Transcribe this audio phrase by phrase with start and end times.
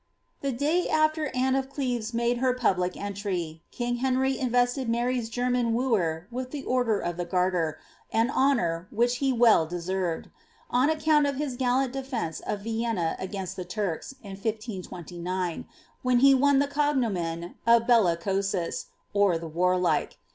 [0.41, 5.75] The day af\er Anne of Cleves made her public entry, king Henry invested Mary's German
[5.75, 7.77] wooer with the order of the Garter,'
[8.11, 10.31] an honour which he well deserved;
[10.71, 15.65] on account of his gallant defence of Vienna against the Turks, in 1529,
[16.01, 20.17] when he won the cognomen of Bellicosus, or the Warlike.